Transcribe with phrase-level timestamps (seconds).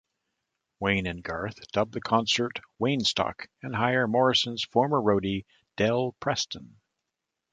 [0.79, 6.77] Wayne and Garth dub the concert "Waynestock" and hire Morrison's former roadie, Del Preston.